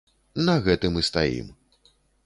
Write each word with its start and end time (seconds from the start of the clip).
На 0.47 0.55
гэтым 0.67 0.97
і 1.03 1.05
стаім. 1.11 1.55